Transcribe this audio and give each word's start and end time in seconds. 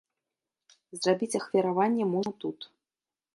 Зрабіць 0.99 1.37
ахвяраванне 1.41 2.03
можна 2.15 2.33
тут. 2.47 2.59